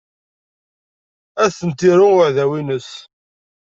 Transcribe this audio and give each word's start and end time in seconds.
Ad 1.43 1.51
ten-iru 1.57 2.07
uɛdaw-ines. 2.15 2.91